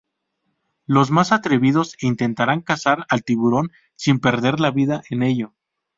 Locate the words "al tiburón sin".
3.07-4.19